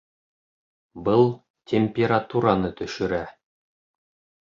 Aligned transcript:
Был 1.09 1.21
температураны 1.73 2.75
төшөрә 2.83 3.25